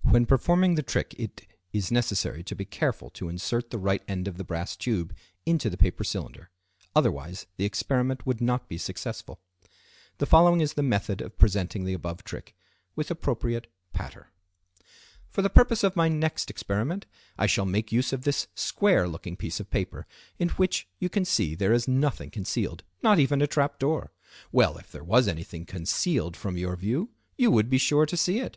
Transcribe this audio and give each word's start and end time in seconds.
When 0.00 0.24
performing 0.24 0.76
the 0.76 0.82
trick 0.82 1.14
it, 1.18 1.46
is 1.74 1.90
necessary 1.92 2.42
to 2.42 2.54
be 2.56 2.64
careful 2.64 3.10
to 3.10 3.28
insert 3.28 3.68
the 3.68 3.76
right 3.78 4.02
end 4.08 4.26
of 4.26 4.38
the 4.38 4.42
brass 4.42 4.74
tube 4.74 5.14
into 5.44 5.68
the 5.68 5.76
paper 5.76 6.04
cylinder, 6.04 6.48
otherwise 6.96 7.44
the 7.58 7.66
experiment 7.66 8.24
would 8.24 8.40
not 8.40 8.66
be 8.70 8.78
successful. 8.78 9.42
The 10.16 10.24
following 10.24 10.62
is 10.62 10.72
the 10.72 10.82
method 10.82 11.20
of 11.20 11.36
presenting 11.36 11.84
the 11.84 11.92
above 11.92 12.24
trick, 12.24 12.56
with 12.96 13.10
appropriate 13.10 13.66
"patter": 13.92 14.30
"For 15.28 15.42
the 15.42 15.50
purpose 15.50 15.84
of 15.84 15.94
my 15.94 16.08
next 16.08 16.48
experiment 16.48 17.04
I 17.36 17.46
shall 17.46 17.66
make 17.66 17.92
use 17.92 18.10
of 18.14 18.22
this 18.24 18.46
square 18.54 19.06
looking 19.06 19.36
piece 19.36 19.60
of 19.60 19.68
paper, 19.68 20.06
in 20.38 20.48
which 20.48 20.88
you 20.98 21.10
can 21.10 21.26
see 21.26 21.54
there 21.54 21.74
is 21.74 21.86
nothing 21.86 22.30
concealed, 22.30 22.84
not 23.02 23.18
even 23.18 23.42
a 23.42 23.46
trap 23.46 23.78
door. 23.78 24.12
Well, 24.50 24.78
if 24.78 24.90
there 24.90 25.04
was 25.04 25.28
anything 25.28 25.66
concealed 25.66 26.38
from 26.38 26.56
your 26.56 26.74
view, 26.74 27.10
you 27.36 27.50
would 27.50 27.68
be 27.68 27.76
sure 27.76 28.06
to 28.06 28.16
see 28.16 28.38
it." 28.40 28.56